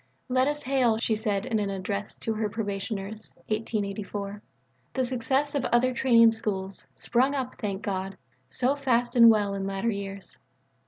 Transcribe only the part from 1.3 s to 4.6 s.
in an Address to her own Probationers (1884),